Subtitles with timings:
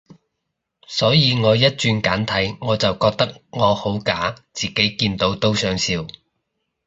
[0.87, 6.07] 所以我一轉簡體，我就覺得我好假，自己見到都想笑